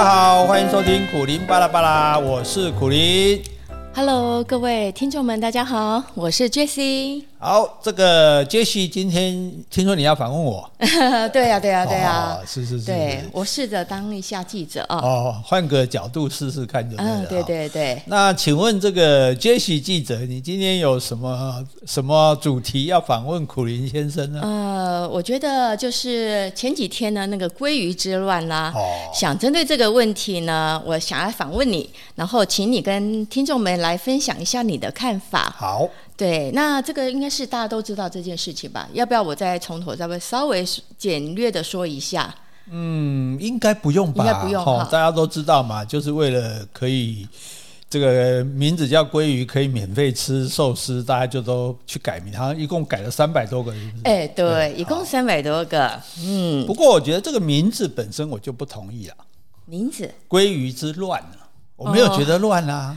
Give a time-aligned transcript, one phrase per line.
[0.00, 3.38] 大家好，欢迎收听苦林巴拉巴拉，我是苦林。
[3.94, 7.29] Hello，各位听众们，大家好，我是 Jessie。
[7.42, 10.70] 好，这个杰西今天听说你要访问我，
[11.32, 17.20] 对呀、啊，对呀、啊，对呀、啊哦，是是是，对我试着当一下记者啊，哦，换个角度试试看就对了。
[17.22, 18.02] 嗯，对对对。
[18.04, 24.40] 那请问这个杰西记者，你今天有什么什么主题要访问苦林先生呢？
[24.42, 28.70] 呃，我觉得就是前几天呢，那个鲑鱼之乱啦、
[29.14, 35.54] 想针对这个问题呢，我想要访问你，然后请你跟听众们来分享一下你的看法。
[35.56, 35.88] 好。
[36.20, 38.86] 对，那这个应该是大家都知道这件事情吧？
[38.92, 40.62] 要不要我再从头再微稍微
[40.98, 42.34] 简略的说一下？
[42.70, 44.22] 嗯，应该不用吧？
[44.22, 47.26] 应该不用哈、哦，大家都知道嘛，就是为了可以
[47.88, 54.02] 这个名字叫鲑鱼，可以免费吃寿司，大家就都去改名，好像一共改了三百多个，是不是？
[54.04, 55.98] 哎，对，对一共三百多个。
[56.22, 59.14] 嗯，不过我觉得这个名字本身我就不同意了。
[59.64, 60.12] 名字？
[60.28, 61.24] 鲑鱼之乱。
[61.80, 62.94] 我没有觉得乱啊，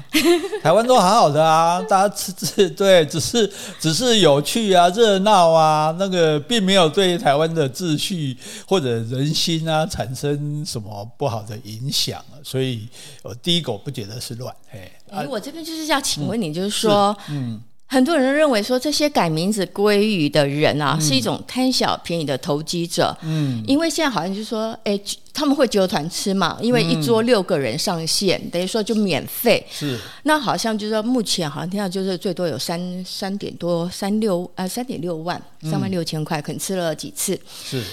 [0.62, 12.86] 台湾都好好的啊， 大家吃吃对，只是只是有趣啊，热闹啊，那个并没有对台湾的秩序或者人心啊产生什么不好的影响，所以
[13.22, 14.54] 我第一个我不觉得是乱。
[14.74, 17.62] 哎，哎，我这边就是要请问你，就是说，嗯。
[17.94, 23.16] 很多人认为说，这些改名字鲑鱼的人啊，嗯、是一种贪小便宜的投机者。
[23.22, 25.00] 嗯，因为现在好像就是说，哎，
[25.32, 29.64] 他们会揪团吃嘛，因为一桌六个人上线，嗯、等于说就免费。
[29.70, 30.00] 是。
[30.24, 37.40] 那好像就是说，目前好像听到就是最多有三三点多三六呃三点六万三万六千块，可能吃了几次。
[37.64, 37.84] 是。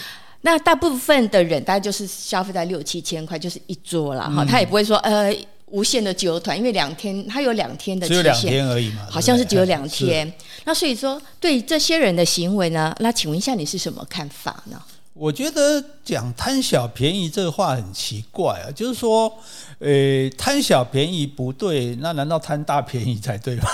[0.40, 5.30] 那大部分的人大概就是消费在六七千块，就是一桌了哈，嗯、他也不会说呃。
[5.70, 10.30] 无限的揪团，因为两天，他有两天的期限，只有两天而已嘛，好像是只有两天。
[10.64, 14.80] 那所以说，对这些人的行为呢，那请问一下，你是什么看法呢？
[15.12, 19.30] 我觉得讲贪小便宜这个话很奇怪啊，就是说，
[19.78, 23.68] 呃，贪小便宜不对，那难道贪大便宜才对吗？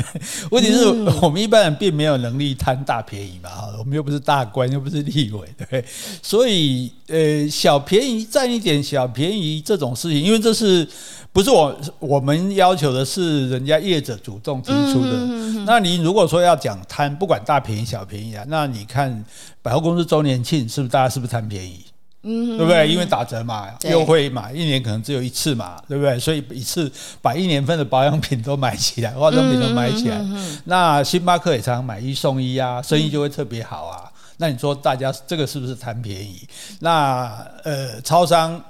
[0.50, 0.84] 问题是
[1.22, 5.82] 我们一般人并没有能力贪大便宜嘛，我们又不是大官，又不是立委，对，
[6.22, 10.86] 所以，呃，小便宜占一点小便宜这种事情，因为这是。
[11.32, 15.10] 不是我，我们要求的是人家业者主动提出的。
[15.12, 19.24] 嗯、那你如果说要讲贪，不管大便宜小便宜啊，那你看
[19.62, 21.84] 百货公司周年庆是不是大家是不是贪便宜？
[22.22, 22.88] 嗯，对不对？
[22.88, 26.18] 因为打折嘛，优惠嘛，一年可能只有一次嘛，对不对？
[26.18, 26.90] 所以一次
[27.22, 30.20] 把一年份的保养品都买起来，化妆品都买起来。
[30.64, 34.02] 那星巴克也常常买一送一啊，生意就会特别好啊。
[34.04, 36.40] 嗯、那你说大家这个是不是贪便宜？
[36.80, 38.60] 那呃，超商。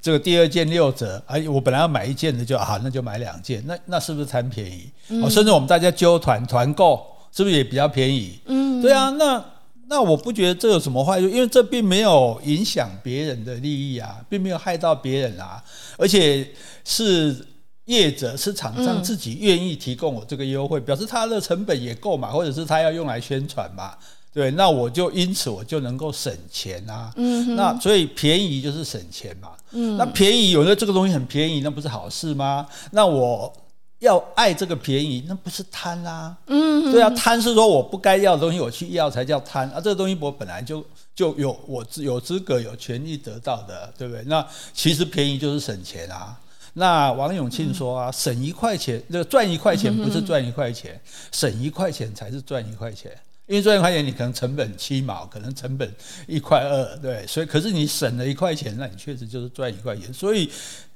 [0.00, 4.90] 这个第二件六折，哎，我本来要买一件的就好，那就买两件，那那是不是贪便宜？
[5.08, 8.38] 嗯、哦，甚至我们大家揪团团购，是不是也比较便宜？
[8.46, 9.44] 嗯，对啊，那
[9.88, 15.62] 那我不觉得这有什么坏处，因为这并没有影响别人的利益啊，并没有害到别人啊，
[15.96, 16.46] 而且
[16.84, 17.46] 是
[17.86, 23.94] 业者是厂商自己愿意提供我这个优惠，嗯、表示他的成本也够嘛，或者是他要用来宣传嘛。
[24.38, 27.12] 对，那我就因此我就能够省钱啊。
[27.16, 29.48] 嗯，那所以便宜就是省钱嘛。
[29.72, 32.64] 嗯，那便宜有的这个东西很便宜，那不是好事吗？
[32.92, 33.52] 那我
[33.98, 36.36] 要爱这个便宜，那不是贪啊。
[36.46, 39.80] 嗯哼，对啊，贪是说我不该要的东西我去要才叫贪啊。
[39.80, 40.84] 这个东西我本来就
[41.16, 44.22] 就有我有资格有权利得到的，对不对？
[44.26, 46.38] 那其实便宜就是省钱啊。
[46.74, 51.00] 那王永庆说啊，省一块钱，这个赚一块钱不是赚一块钱，
[51.32, 53.10] 省一块钱才是赚一块钱。
[53.48, 55.90] 因为赚一块钱，你可能成本七毛，可能成本
[56.26, 60.12] 一块二，对，所以可是你省了一块钱，那你确实就是赚一块钱。
[60.12, 60.50] 所以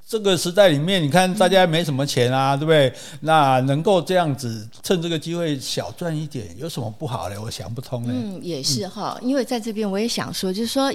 [0.06, 2.92] 这个时代里面，你看大家没什么钱啊，对不对？
[3.20, 7.38] 那能够这样子趁这个机会小赚一点，有什么不好嘞？
[7.38, 8.10] 我想不通嘞。
[8.12, 10.92] 嗯，也是哈，因为在这边我也想说，就是说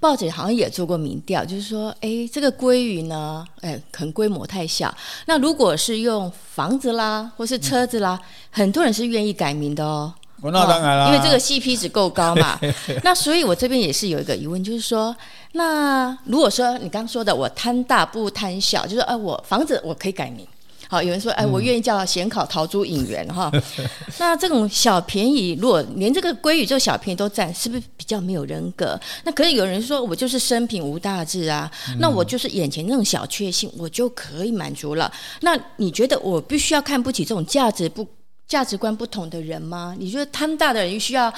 [0.00, 4.92] 报纸好像也做过民调，就是说，哎，这个鲑鱼呢，哎，可能规模太小。
[5.26, 10.12] 那如果是用房子啦，或是车子啦，很多人是愿意改名的哦。
[10.42, 12.60] 哦，那当然了，因为这个 CP 值够高嘛。
[13.02, 15.14] 那所以，我这边也是有一个疑问，就是说，
[15.52, 20.46] 那如果说你刚刚说的，我贪大不贪小，就是哎，我房子我可以改名。
[20.88, 23.50] 好，有人说，哎，我愿意叫显考陶朱隐园哈。
[24.20, 29.00] 那这种小便宜，如果连这个鲑鱼这个小便宜都占，是不是比较没有人格？
[29.24, 31.68] 那可以有人说，我就是生平无大志啊，
[31.98, 35.10] 那我就是眼前那种小确幸，我就可以满足了。
[35.40, 38.06] 那你觉得我必须要看不起这种价值不？
[38.48, 39.94] 价值观不同的人吗？
[39.98, 41.32] 你觉得贪大的人需要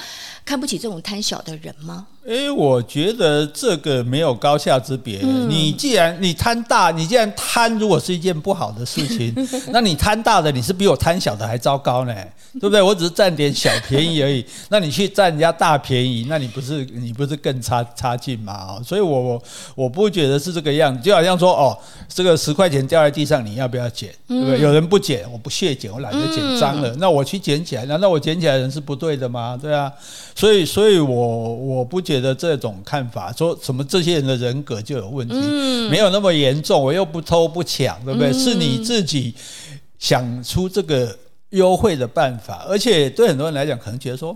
[0.45, 2.07] 看不起这种贪小的人吗？
[2.27, 5.19] 哎、欸，我觉得这个没有高下之别。
[5.23, 9.33] 嗯、你既然你贪大，你既然贪，如果是一件不好的事情，
[9.71, 12.13] 那你贪大的，你是比我贪小的还糟糕呢，
[12.53, 12.81] 对不对？
[12.81, 18.77] 我只是占点小便宜而已，那你去占人家大便宜，那你不是你不是更差差劲吗？
[18.85, 19.43] 所以我我
[19.75, 21.75] 我不觉得是这个样子，就好像说哦，
[22.07, 24.13] 这个十块钱掉在地上，你要不要捡？
[24.27, 24.59] 对不对？
[24.59, 29.57] 有人不捡，我不屑捡，我懒得捡，脏了，那我去捡起来，难道我捡起来人是不对的吗？
[29.59, 29.91] 对啊，
[30.35, 32.35] 所以所以我我不觉得。
[32.39, 35.35] 这种看法，说什么这些人的人格就有问题，
[35.89, 36.81] 没有那么严重。
[36.81, 38.31] 我又不偷不抢，对不对？
[38.31, 39.35] 是你自己
[39.97, 41.17] 想出这个
[41.49, 44.33] 优惠的办法，而且对很多人来讲，可能觉得说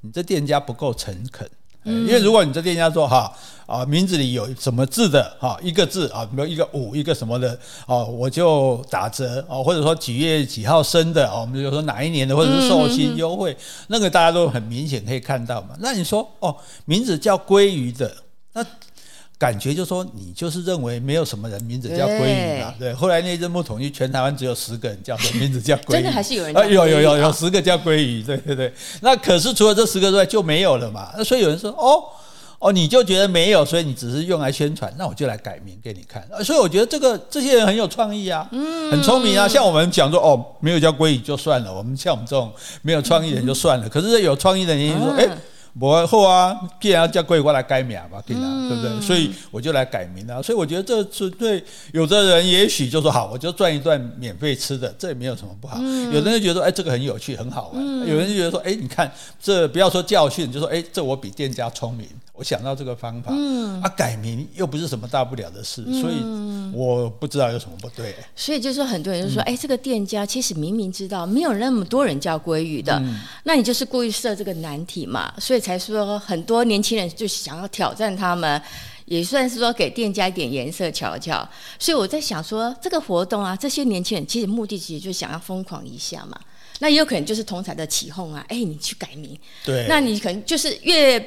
[0.00, 1.48] 你这店家不够诚恳。
[1.86, 3.32] 因为如果你这店家说哈
[3.66, 13.56] 啊名字里有什么字的哈一个字啊，比如一个五一个什么的哦，我就打折哦，或者说几月几号生的哦，我们就说哪一年的，或者是寿星优惠，
[13.88, 15.70] 那个大家都很明显可以看到嘛。
[15.78, 18.14] 那你说哦，名字叫鲑鱼的
[18.52, 18.66] 那。
[19.38, 22.74] 感觉就是说，你就是认为没有什么人名字叫鲑鱼嘛？
[22.78, 26.54] 对，后来内政部统计，全台湾只有十个人叫做名字叫鲑鱼，真的还是有人？
[26.72, 28.72] 有有有有十个叫鲑鱼，对对对。
[29.02, 31.12] 那可是除了这十个之外就没有了嘛？
[31.18, 32.02] 那所以有人说，哦
[32.58, 36.26] 哦，你就觉得没有，所以你只是用来宣传，那我就来改名给你看。
[36.42, 39.46] 所以我觉得这个这些人很有创意啊，嗯，很聪明啊。
[39.46, 42.50] 像我们讲说，哦，没有叫鲑鱼就算了，我们像我们这种
[42.80, 43.86] 没有创意的人就算了。
[43.86, 45.28] 可是有创意的人说，哎。
[45.78, 48.42] 不后啊，既然要叫贵，我来改名吧，对吧？
[48.68, 49.00] 对不对？
[49.00, 50.42] 所以我就来改名了。
[50.42, 51.62] 所以我觉得这是对
[51.92, 55.78] 有的人也许就说好，我就赚一段免费吃的，这也没有什么不好。
[56.12, 57.82] 有的人就觉得说，哎，这个很有趣，很好玩。
[58.08, 62.08] 有人就觉得说，哎，你看这不要说教训，就说，哎，这我比店家聪明。
[62.36, 66.22] 我想到这个方法，嗯，啊，改名又不是什么大不了的事，所以
[66.74, 68.14] 我不知道有什么不对。
[68.36, 73.02] 所以就是说，很多人就说，哎，这个店家其实明明知道没有那么多人叫鲑鱼的，
[73.44, 78.60] 那你就是故意设这个难题嘛，所以才说很多年轻人就想要挑战他们，
[79.06, 81.48] 也算是说给店家一点颜色瞧瞧。
[81.78, 86.38] 所以我在想说，这个活动啊，这些年轻人其实目的其实就想要疯狂一下嘛，
[86.80, 91.26] 那也有可能就是同台的起哄啊，哎，你去改名，对，那你可能就是越。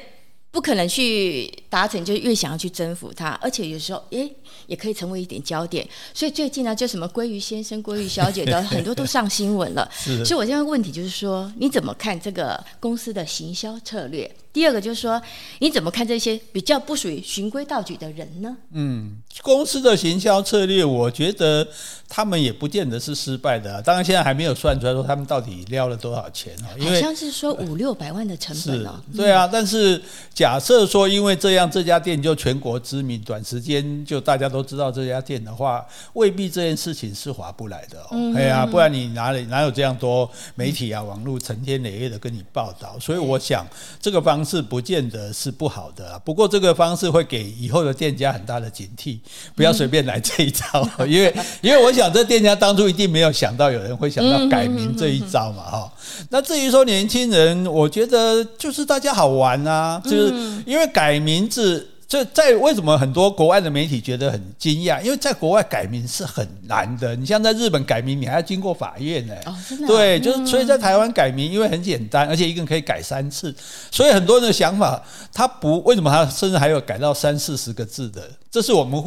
[0.52, 4.32] 不可能去达成，就越想要去征服他，而且有时候，诶，
[4.66, 5.86] 也可以成为一点焦点。
[6.12, 9.88] 所以最近呢，就什么鲑鱼先生、鲑鱼小姐的 很多都上新闻了。
[10.24, 14.28] 所以我现在问题就是说，你怎么看这个公司的行销策略？
[14.52, 15.20] 第二个就是说，
[15.60, 18.56] 你怎么看这些比较不属于循规蹈矩的人呢？
[18.72, 21.66] 嗯，公司的行销策略，我觉得
[22.08, 23.80] 他们也不见得是失败的啊。
[23.80, 26.74] 当然，现在还没有算出来说他们到底撩了多少钱啊？
[26.76, 29.00] 因为好像是说五六百万的成本哦。
[29.16, 30.02] 对啊，但是
[30.34, 38.34] 假设说因为这样，这家店就全国知名，短时间就大家都知道这家店的话，未必这件事情是划不来的哦。
[38.34, 42.98] 哎呀，不然你哪里哪有这样多媒体啊、网络成天累月的跟你报道？
[42.98, 43.64] 所以我想
[44.00, 44.39] 这个方。
[44.40, 49.18] 方式不见得是不好的，不过这个方式会给以后的店家很大的警惕，
[49.54, 55.92] 不要随便来这一招，因为因为我想这店家当初一定没有想到有人会想到改名这一招嘛，哈。
[56.30, 60.32] 那至于说年轻人，我觉得就是大家好玩啊，就是
[60.64, 61.86] 因为改名字。
[62.10, 65.00] 就在为什么很多国外的媒体觉得很惊讶？
[65.00, 67.14] 因为在国外改名是很难的。
[67.14, 69.34] 你像在日本改名，你还要经过法院呢。
[69.46, 69.86] 哦，真的。
[69.86, 73.54] 对，就是所以在台湾改名，因为很简单，而且一个人可以改三次，
[73.92, 75.00] 所以很多人的想法，
[75.32, 78.28] 他不为什么他甚至还有改到三四十个字的？
[78.50, 79.00] 这是我们，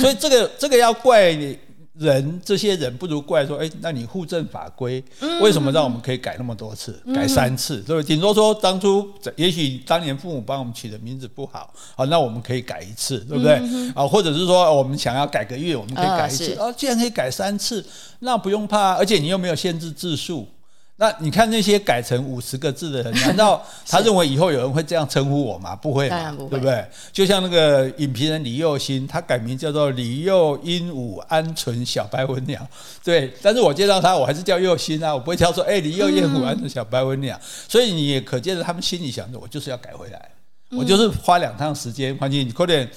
[0.00, 1.58] 所以这个这个要怪你。
[1.98, 5.02] 人这些人不如怪说，哎，那你户政法规
[5.40, 8.04] 为什么让我们可以改那么多次，改三次，对不对？
[8.04, 13.54] 顶多说当初也许当年父母帮我们取的名字不好，好，那我们可以改一次，对不对？
[13.94, 16.54] 啊，或者是说我们想要改个月，我们可以改一次。
[16.54, 17.84] 哦，既然可以改三次，
[18.18, 20.48] 那不用怕，而且你又没有限制字数。
[20.96, 25.74] 那你看那些改成五十个字的人， 难道他认为以后有人会这样称呼我吗？
[25.74, 26.86] 不会嘛，对不对？
[27.12, 32.64] 就像那个影评人李幼新，他改名叫做李幼鹦鹉鹌鹑小白文鸟，
[33.02, 33.34] 对。
[33.42, 37.36] 但是我见到他，我还是叫幼新啊，我不会叫说哎李幼鹦鹉鹌鹑小白文鸟。
[37.68, 40.30] 所以你也可见得，他们心里想着，我就是要改回来，
[40.70, 42.88] 我就是花两趟时间，环境快点。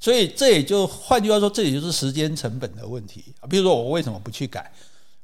[0.00, 3.46] 所以这也就换句话说，这也就是时间成本的问题啊。
[3.48, 4.70] 比如说我为什么不去改？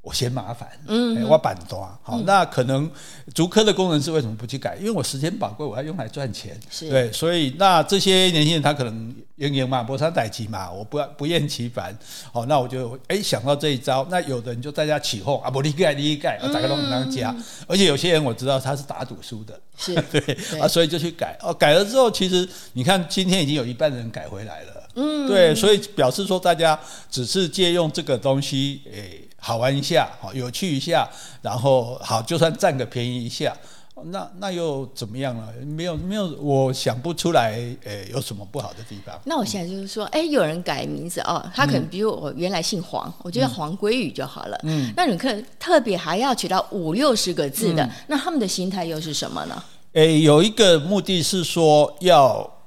[0.03, 2.91] 我嫌麻烦，嗯，我板多好，那可能
[3.35, 4.75] 竹科的工程师为什么不去改？
[4.77, 6.89] 因为我时间宝贵，我要用来赚钱，是。
[6.89, 11.95] 对，所以那这些年轻人他可能赢赢嘛，搏杀歹棋嘛，我不不厌其烦，
[12.33, 21.37] 好，那我就哎想到这一招，那有的人就在家起哄啊，不立盖立盖，大家都很当家，而且有些人我知道他是打赌输的，是 对啊，所以就去改。
[21.43, 26.81] 哦，改了之后，其实你看今天已经有一半人改回来了，嗯，对，所以表示说大家
[27.11, 29.27] 只是借用这个东西，诶。
[29.41, 31.09] 好玩一下，好有趣一下，
[31.43, 33.57] 然后好，就算占个便宜一下，
[34.05, 35.53] 那那又怎么样了？
[35.67, 37.53] 没有没有，我想不出来，
[37.85, 39.19] 诶，有什么不好的地方？
[39.25, 44.59] 那我现在就是说，哎，有人改名字哦，他可能比如我原来姓黄，嗯、我就叫黄鲑鱼就好了。
[44.63, 49.63] 嗯，那你可能特别还要取到五六十个字的，嗯、那他们的心态又是什么呢？
[49.93, 52.59] 诶，有一个目的是说要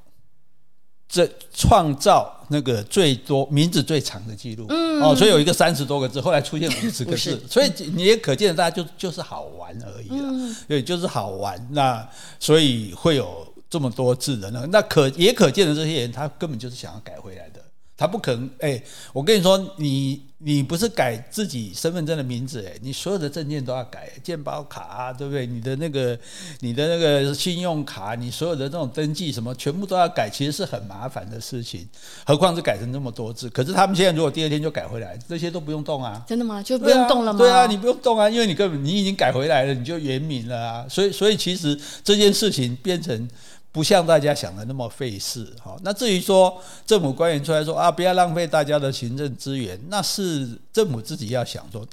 [1.08, 2.40] 这创造。
[2.54, 11.60] 那个最多名字最长的记录，嗯、哦，所以有一个三十多个字，后来出现五十个字，所以你也可见大家就就是好玩而已了，对、嗯，就是好玩。
[11.72, 12.08] 那
[12.40, 17.63] 所以会有这么多字的那那可也可见的这些人，他根本就是想要改回来的。
[17.96, 18.84] 他不可能哎、欸，
[19.14, 25.46] 我跟你说，你你不是改自己身份证的名字哎、欸，你所有的证件都要改，健保卡啊，对不对？
[25.46, 26.18] 你的那个
[26.60, 31.88] 你的那个信用卡，你所有的这种登记什么，全部都要改，其实是很麻烦的事情。
[32.26, 36.26] 何况是改成这么多字，可是他们现在如果第二天就改回来，这些都不用动啊。
[36.28, 36.62] 真的吗？
[36.64, 37.38] 就不用动了吗？
[37.38, 40.86] 对啊，对啊，你不用动啊，因为你根本你已经改回来了，你就原名了啊。
[40.90, 43.30] 所以所以其实这件事情变成。
[43.74, 45.76] 不像大家想的那么费事，哈。
[45.82, 51.86] 那至于说政府官员出来说啊，不要浪费大家的行政资源，那是政府自己要想说。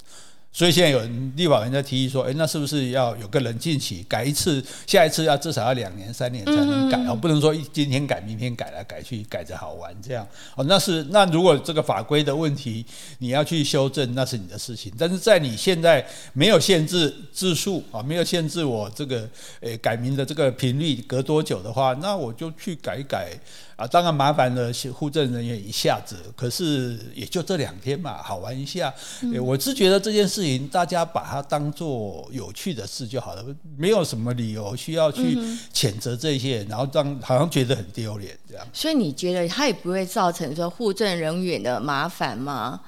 [0.53, 10.27] 所以现在有人立法人在提议说，哎，那是不是要有个冷静期，改一次，下一次要至少要两年、三年才能改哦，不能说今天改，明天改来改去，改着好玩这样
[10.57, 10.65] 哦。
[10.65, 12.85] 那是那如果这个法规的问题
[13.19, 14.93] 你要去修正，那是你的事情。
[14.99, 19.29] 但是在你现在没有限制字数啊，没有限制我这个
[19.61, 23.31] 诶改名的这个频率隔多久的话，那我就去改一改。
[23.77, 28.93] 啊，当然麻烦了护证人员一下子，可是也就这两天嘛，好玩一下。
[29.23, 33.45] 嗯、我是觉得这件事情，大家把它当做有趣的事就好了，
[33.77, 35.39] 没有什么理由需要去
[35.73, 38.67] 谴责这些人，然后让好像觉得很丢脸这样。
[38.73, 42.81] 所以你觉得他也不会造成说户政人员的麻烦吗？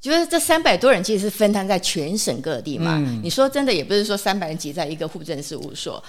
[0.00, 2.96] 就是这三百多人其实是分摊在全省各地嘛。
[2.98, 6.02] 嗯、你说真的，也不是说三百人挤在一个户政事务所。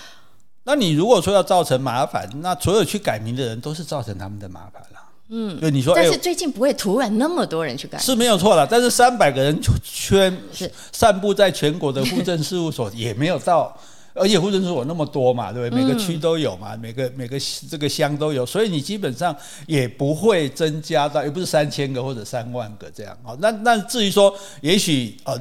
[0.65, 4.99] 那你如果说要造成麻烦，那所有去改名的人都是造成他们的麻烦了。
[5.29, 8.67] 嗯，就你说，但是最近不会突然那么多人去改名，是没有错了。
[8.69, 13.75] 但是三百个人圈是散布在全国的户政事务所 也没有到，
[14.13, 15.83] 而且户政事务所那么多嘛，对不对？
[15.83, 17.37] 每个区都有嘛，每个每个
[17.69, 19.35] 这个乡都有，所以你基本上
[19.67, 23.17] 也不会增加到，也不是三千个或者三万个这样。
[23.23, 25.39] 哦，那那至于说，也许呃。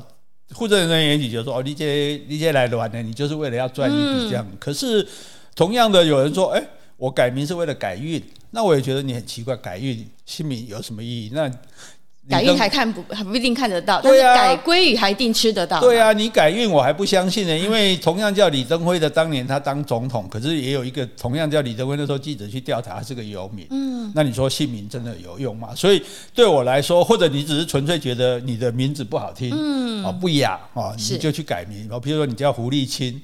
[0.53, 4.47] 户政人员也许就说：“哦，你这你这来玩呢，你就是为了要赚一笔这样。
[4.49, 5.05] 嗯”可是，
[5.57, 6.63] 同样的，有人说：“哎，
[6.97, 8.23] 我改名是为了改运。”
[8.55, 11.31] 那我也觉得你很奇怪，改运姓名有什么意义？
[11.35, 11.51] 那。
[12.27, 15.79] 改运还看不还不一定看得到，对啊，但是改鲑鱼还一定吃得到。
[15.79, 23.67] 对啊，你改运我还不相信呢，因为同样叫李登辉的，当年他当总统，可是也有一个同样叫李登辉那时候，记者去调查，他是个游民。
[23.69, 25.75] 嗯，那你说姓名真的有用吗？
[25.75, 26.03] 所以
[26.35, 31.87] 对我来说，或者你只是纯粹觉得你的名字不好听，嗯，啊不雅啊，你就去改名。
[32.03, 33.21] 比如说你叫胡立青，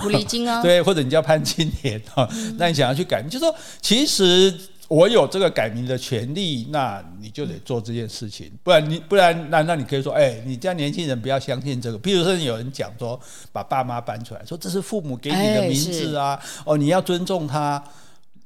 [0.00, 2.28] 胡立青啊，对，或者你叫潘金莲啊，
[2.58, 4.54] 那你想要去改名，就说其实。
[4.86, 11.98] 我有这个改名的权利，那你就得做这件事情，不然你不然那那你可以说，哎、欸，你家年轻人不要相信这个。
[11.98, 13.18] 譬如说，有人讲说，
[13.50, 17.82] 把爸妈搬出来，说这是父母给你的名字啊，哎、哦，你要尊重他。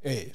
[0.05, 0.33] 哎、欸，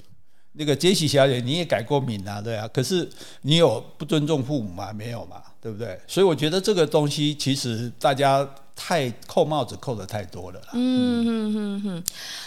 [0.54, 3.10] 那个杰西小姐，你也改过名啊，对啊，可是
[3.42, 4.92] 你有不尊重父母吗？
[4.94, 6.00] 没有嘛，对不对？
[6.08, 8.50] 所以我觉得这个东西其实大家。
[8.76, 10.60] 太扣帽子扣的太多了。
[10.74, 12.04] 嗯哼哼哼，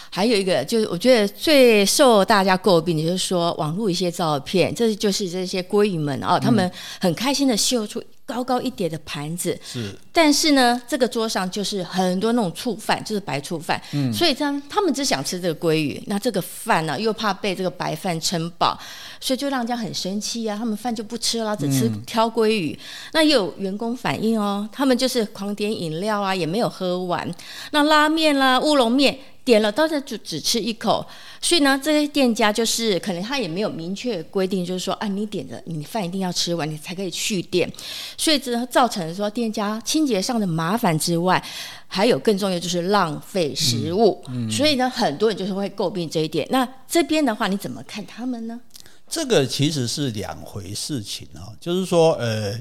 [0.09, 9.57] 还有一个就是，我觉得最受大家诟病的就是说，网络一些照片，这就是这些闺女们啊、哦，他们很开心的秀出高高一点的盘子。
[9.63, 13.81] 是，但是呢，这个桌上就是很多那种醋饭，就是白醋饭。
[13.93, 18.77] 嗯，所以他们他们只想吃这个鲑鱼，那这个饭呢，又怕被这个白饭撑饱，
[19.19, 20.55] 所以就让人家很生气啊。
[20.55, 22.73] 他们饭就不吃了，只吃挑鲑鱼。
[22.73, 26.17] 嗯、那又有员工反映哦，他们就是狂点饮料。
[26.17, 27.31] 啊，也没有喝完。
[27.71, 29.17] 那拉面啦、乌龙面
[29.47, 31.05] 点了，到时就只吃一口。
[31.39, 37.71] 所以呢，这些店家就是可能他也没有明确规定，就是说，啊，你点的你饭一定要吃完，你才可以续店。
[38.17, 41.41] 所以这造成说店家清洁上的麻烦之外，
[41.87, 44.21] 还有更重要就是浪费食物。
[44.27, 46.45] 嗯嗯、所以呢，很多人就是会诟病这一点。
[46.51, 48.59] 那这边的话，你怎么看他们呢？
[49.07, 52.59] 这个其实是两回事情啊，就是说，呃，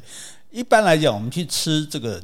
[0.52, 2.22] 一般来讲，我们去吃这个。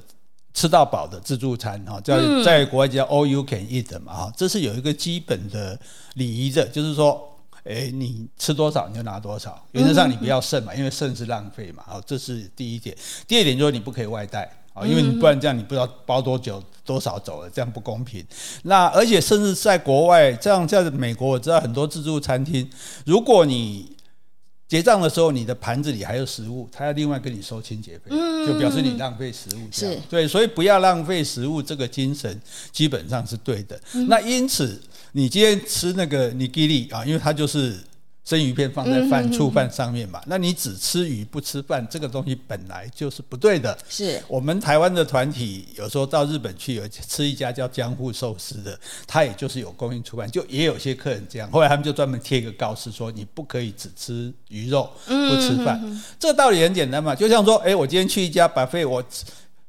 [0.54, 5.78] 吃到饱的自助餐哈，在在国外叫 all you can eat 的嘛哈，这是有一个基本的
[6.14, 12.97] 礼仪的，就是说，诶，你吃多少你就拿多少，原则上你不要剩嘛，因为剩是浪费嘛，好，这是第一点。
[13.26, 18.25] 第二点就是你不可以外带啊，因为你不然这样你不知道包多久多少走了，这样不公平。
[18.64, 22.68] 那而且甚至在国外，这样在美国我知道很多自助餐厅，
[23.06, 23.97] 如果你
[24.72, 29.58] 结账的时候，你的盘子里还有食物，他要另外跟你收清洁费，嗯、就表示你浪费食物。
[29.70, 33.78] 是，对，所以不要浪费食物，这个精神基本上是对的。
[33.92, 34.80] 嗯、那因此，
[35.12, 37.78] 你今天吃那个尼基利啊，因为它就是。
[38.24, 40.22] 生鱼片放在饭醋饭上面嘛？
[40.26, 43.76] 那你只吃鱼不吃饭，这个东西本来就是不对的。
[43.88, 51.50] 是我们台湾的团体有时候到日本去，有吃一家叫江户寿司的，他也就是有供应出饭，就也有些客人这样。
[51.50, 56.00] 后来他们就专门贴一个告示说，你不可以只吃鱼肉不吃饭。
[56.20, 59.04] 这个道理很简单嘛，就像说，哎，我今天去一家 buffet，我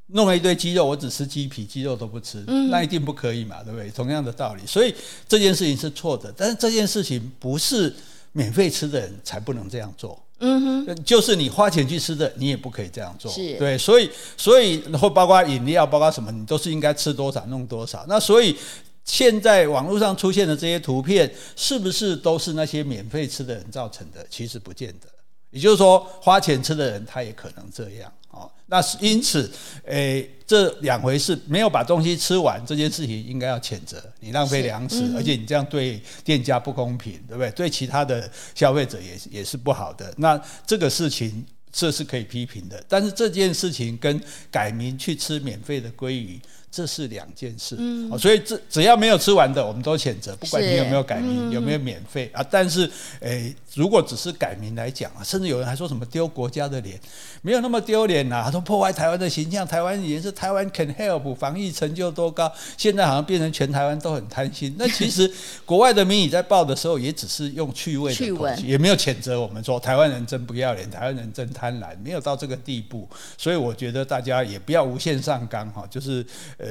[0.06, 3.90] 弄了一堆鸡肉，我只吃鸡皮，鸡肉都不吃，那一定不可以嘛，对不对？
[3.90, 4.94] 同样的道理，所以
[5.28, 6.32] 这件事情是错的。
[6.36, 7.92] 但是这件事情不是。
[8.34, 13.56] 免费吃的人才不能这样做，嗯哼，就是你花钱去吃的，你也不可以这样做，是。
[13.56, 18.04] 对，所以所以或包括饮料，包括什么，你都是应该吃多少弄多少。
[18.08, 18.56] 那所以
[19.04, 24.26] 现在网络上出现的这些图片，是不是都是那些免费吃的人造成的？
[24.28, 25.06] 其实不见得，
[25.54, 28.12] 也就是说，花钱吃的人他也可能这样。
[28.30, 29.48] 哦，那是因此，
[29.84, 37.50] 诶、欸，这两回事，没有把东西吃完这件事情，应该要谴责你浪费粮食，嗯、而且你这样对店家不公平，对不对？
[37.52, 40.12] 对其他的消费者也也是不好的。
[40.18, 44.20] 那这个事情这是可以批评的，但是这件事情跟
[44.50, 46.40] 改名去吃免费的鲑鱼。
[46.74, 52.44] 这是两件事，嗯，所以这只要没有吃完的，我们都谴责，不管你有没有改名，有没有免费啊。
[52.50, 52.90] 但是，
[53.20, 56.98] 诶，如果只是改名来讲啊，甚至有人还说什么丢国家的脸，
[57.42, 59.64] 没有那么丢脸呐，都破坏台湾的形象。
[59.64, 64.74] 台湾也是台湾 can help，防疫成就多高，现在好像变成全台湾都很贪心。
[64.76, 65.30] 那其实
[65.64, 73.08] 国外的媒体在报的时候，也只是用趣味的东西，也没有谴责我们说台湾人真不要脸，台湾人真贪婪，没有到这个地步。
[73.38, 76.26] 所以我觉得大家也不要无限上纲哈，就是。
[76.56, 76.63] 呃，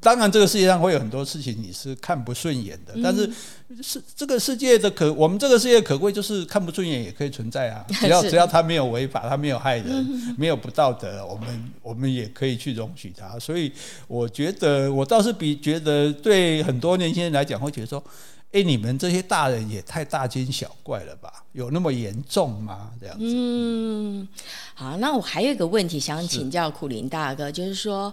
[0.00, 3.30] 当然，这个世界上会有很多事情你是看不顺眼的，但是
[3.82, 10.06] 是这个世界的可，我们这个世界可贵就是看不顺眼也可以存在啊， 只要只要他没有违法，他没有害人，
[10.38, 13.38] 没有不道德，我们我们也可以去容许他。
[13.38, 13.72] 所以
[14.06, 18.02] 我觉得，我倒是比觉得对很多年轻人来讲会觉得说。
[18.52, 21.32] 哎，你们这些大人也太大惊小怪了吧？
[21.52, 22.90] 有那么严重吗？
[23.00, 23.24] 这样子。
[23.26, 24.28] 嗯，
[24.74, 28.12] 好，那我还有一个问题想请教苦林大哥，是就是说，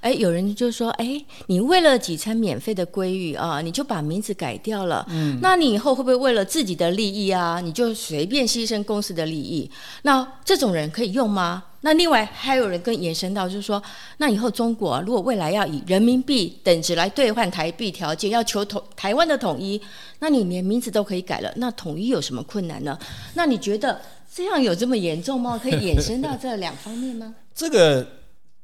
[0.00, 5.04] 哎，有人就说，哎，你为了几餐免费的鲑鱼啊，你就把名字改掉了。
[5.10, 9.68] 嗯，那你以后会不会为了自己的利益啊，你就随便牺牲公司的利益？
[10.02, 11.64] 那这种人可以用吗？
[11.82, 13.82] 那另外还有人更延伸到，就是说，
[14.18, 19.80] 那以后中国如果未来要以人民币等值来兑换台币条件，要求统台湾的统一，
[20.18, 22.98] 那你连名字都可以改了，那统一有什么困难呢？
[23.32, 23.98] 那你觉得
[24.30, 25.58] 这样有这么严重吗？
[25.62, 27.34] 可以延伸到这两方面吗？
[27.54, 28.06] 这个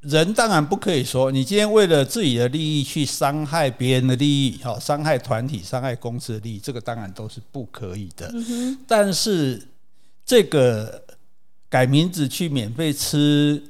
[0.00, 8.30] 人当然不可以说，你今天为了自己的利益去伤害别人的利益，好，伤害团体、伤害公司的利益，这个当然都是不可以的。
[8.34, 8.78] 嗯哼。
[8.86, 9.66] 但是
[10.26, 11.02] 这个。
[11.76, 13.62] 改名字去免费吃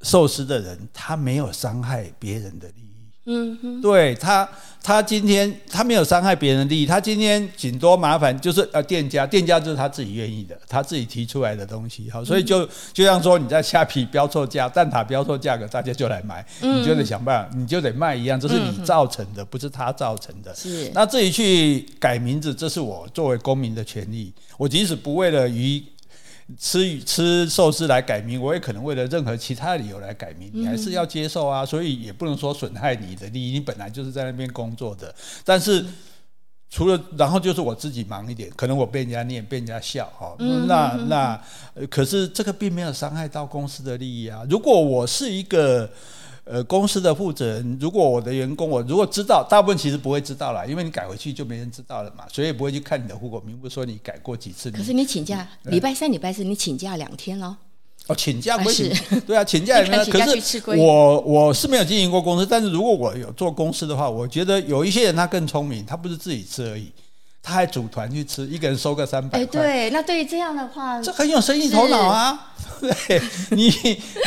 [0.00, 2.86] 寿司的人，他没有伤害别人的利益。
[3.26, 4.48] 嗯哼，对他，
[4.82, 12.10] 他今天他没有伤害别人的利益，他今天仅多麻烦就是呃店家，店家就是他自己愿意的，他自己提出来的东西。
[12.10, 20.54] 好，所以就就像说你在虾皮标错价，蛋挞标错价格，大家就来买，你就得想办法，你就得卖一样，这是你造成的，不是他造成的。
[20.54, 24.32] 是，那自己去改名字，这是我作为公民的权利。
[24.56, 25.84] 我即使不为了鱼。
[26.58, 35.14] 吃吃寿司来改名，我也可能为了任何其他理由来改名，你还是要接受啊，所以也不能说损害你的利益，你本来就是在那边工作的。
[35.44, 35.84] 但是
[36.68, 40.34] 除了，然后就是我自己忙一点，可能我被人家念，被人家笑哈，
[40.66, 41.40] 那那
[41.90, 44.42] 可是这个并没有伤害到公司的利益啊。
[44.48, 45.90] 如果我是一个。
[46.44, 54.70] 呃，公司的负责人，如果我的员工，我如果知道，大部分其实不会知道了，因为你改回去就没人知道了嘛，所以也不会去看你的户口名簿，说你改过几次。
[54.70, 57.54] 可是你请假，礼拜三、礼拜四你请假两天喽？
[58.08, 58.92] 哦，请假不是？
[59.20, 60.04] 对啊，请假也没有。
[60.10, 66.90] 可是我我是没有经营过公司，但是如果我有做公司的话，我觉得有一些人他更聪明，他不是自己吃而已。
[67.42, 69.40] 他还组团去吃，一个人收个三百块。
[69.40, 72.52] 哎，对，那对于这样的话，这很有生意头脑啊！
[72.80, 73.68] 对，你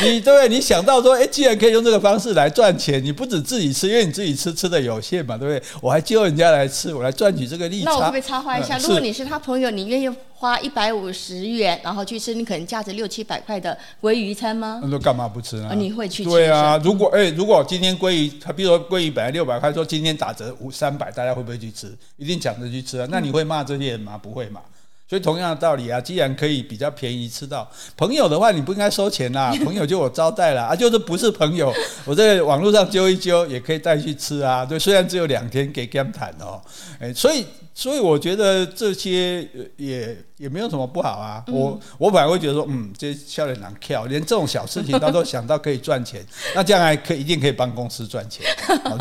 [0.04, 5.64] 你对，你想到说，哎，既然可以用这个方式来赚钱，你不止自己吃，因为你自己吃吃的有限嘛，对不对？
[5.82, 7.92] 我还叫人家来吃，我来赚取这个利差。
[7.92, 8.78] 那我会不会插话一下？
[8.80, 10.10] 如果你是他朋友，你愿意
[10.46, 14.80] 花一百五十元，然后去吃你可能价值六七百块的鲑鱼餐吗？
[14.84, 15.74] 那干嘛不吃呢？
[15.76, 16.30] 你会去吃？
[16.30, 21.92] 对啊，如果哎，如果今天鲑鱼，他比如说鲑鱼本来六百块，说今天打折五三百，大家会不会去吃？
[22.18, 23.08] 一定抢着去吃啊！
[23.10, 24.20] 那你会骂这些人吗？
[24.22, 24.62] 不会嘛。
[25.08, 29.52] 所以同样的道理啊，既然可以比较便宜吃到朋友的话，你不应该收钱啦。
[29.64, 31.74] 朋友就我招待了啊，就是不是朋友，
[32.06, 34.66] 我在网络上揪一揪也可以带去吃啊。
[34.66, 36.62] 对，虽然只有两天给 game 谈哦，
[37.00, 37.46] 哎，所以
[37.78, 41.44] 所以我觉得这些也也没有什么不好啊。
[41.48, 48.46] 嗯、我我反而会觉得说，嗯，这少年郎巧，连这种小事情他都想到可以赚钱， 那将来可以一定可以帮公司赚钱。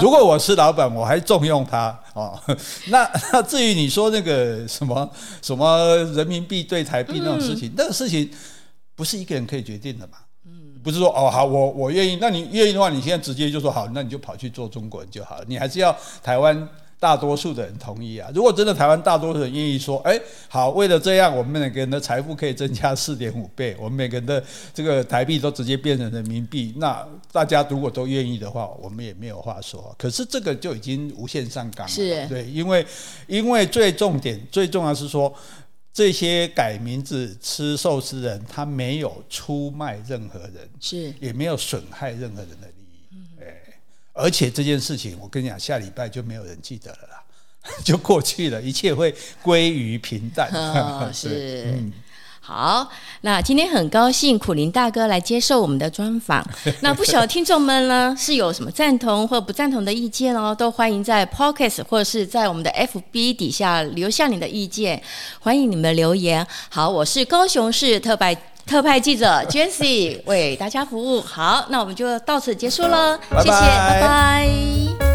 [0.00, 2.36] 如果我是老板，我还重用他哦。
[2.90, 5.08] 那那至于你说那个什么
[5.40, 8.28] 什么人民币对台币那种事情，嗯、那个事情
[8.96, 10.18] 不是一个人可以决定的嘛。
[10.82, 15.44] 不是说哦好，我我愿意，那你愿意的话，你现在直接就说好，那你就跑去做中国人就好了。
[15.48, 16.68] 你还是要台湾
[17.04, 18.30] 大多数的人同意啊。
[18.34, 29.94] 如果真的台湾大多数人愿意说，哎，好，为了这样，我们每个人的财富可以增加四点五倍，我们每个人的这个台币都直接变成人民币，那大家如果都愿意的话，我们也没有话说。
[29.98, 32.86] 可是这个就已经无限上纲了，是，对，因为
[33.26, 35.30] 因为最重点最重要是说。
[35.96, 42.66] 这些改名字吃寿司人，他没有出卖任何人，是也没有损害任何人的
[44.14, 47.22] 而且这件事情，我跟你讲，下礼拜就没有人记得了啦，
[47.84, 50.48] 就过去了，一切会归于平淡。
[50.52, 51.64] 哦、 是。
[51.66, 51.92] 嗯
[52.46, 52.90] 好，
[53.22, 56.46] 那今天很高兴苦林大哥来接受我们的专访。
[56.82, 65.02] 那不晓得听众们呢是有什么赞同或不赞同的意见哦，都欢迎在 Podcast 或者是在我们的 FB 底下留下你的意见，
[65.40, 66.46] 欢迎你们留言。
[66.68, 71.20] 好，我是高雄市特派特派记者 Jessy 为大家服务。
[71.20, 75.13] 好，那我们就到此结束了，拜拜谢谢，拜拜。